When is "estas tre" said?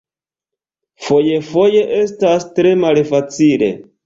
1.99-2.73